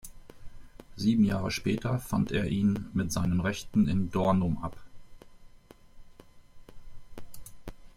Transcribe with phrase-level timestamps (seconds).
[0.95, 4.75] Sieben Jahre später fand er ihn mit seinen Rechten in Dornum ab.